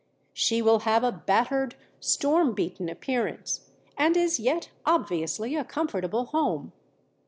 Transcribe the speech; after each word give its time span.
She 0.33 0.63
will 0.63 0.79
have 0.79 1.03
a 1.03 1.11
battered, 1.11 1.75
storm 1.99 2.53
beaten 2.55 2.89
appearance, 2.89 3.69
and 3.95 4.17
is 4.17 4.39
yet 4.39 4.71
obviously 4.83 5.55
a 5.55 5.63
comfortable 5.63 6.25
home. 6.25 6.73